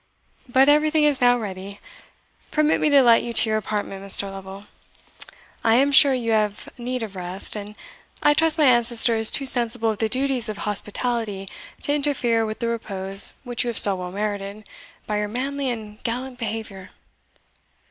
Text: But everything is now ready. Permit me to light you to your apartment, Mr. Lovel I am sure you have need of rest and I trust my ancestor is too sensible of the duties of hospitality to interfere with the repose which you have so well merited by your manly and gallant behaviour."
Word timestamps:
But 0.49 0.67
everything 0.67 1.03
is 1.03 1.21
now 1.21 1.37
ready. 1.37 1.79
Permit 2.49 2.81
me 2.81 2.89
to 2.89 3.03
light 3.03 3.21
you 3.23 3.33
to 3.33 3.49
your 3.51 3.59
apartment, 3.59 4.03
Mr. 4.03 4.31
Lovel 4.31 4.65
I 5.63 5.75
am 5.75 5.91
sure 5.91 6.15
you 6.15 6.31
have 6.31 6.67
need 6.75 7.03
of 7.03 7.15
rest 7.15 7.55
and 7.55 7.75
I 8.23 8.33
trust 8.33 8.57
my 8.57 8.63
ancestor 8.65 9.13
is 9.13 9.29
too 9.29 9.45
sensible 9.45 9.91
of 9.91 9.99
the 9.99 10.09
duties 10.09 10.49
of 10.49 10.57
hospitality 10.65 11.47
to 11.83 11.93
interfere 11.93 12.47
with 12.47 12.57
the 12.61 12.67
repose 12.67 13.33
which 13.43 13.63
you 13.63 13.67
have 13.67 13.77
so 13.77 13.95
well 13.95 14.11
merited 14.11 14.67
by 15.05 15.19
your 15.19 15.27
manly 15.27 15.69
and 15.69 16.01
gallant 16.01 16.39
behaviour." 16.39 16.89